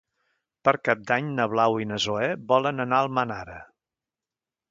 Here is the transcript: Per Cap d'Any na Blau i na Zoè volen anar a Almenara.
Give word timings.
Per 0.67 0.71
Cap 0.87 1.03
d'Any 1.11 1.27
na 1.39 1.45
Blau 1.51 1.77
i 1.83 1.85
na 1.91 1.99
Zoè 2.07 2.31
volen 2.53 2.85
anar 2.87 3.01
a 3.01 3.07
Almenara. 3.09 3.59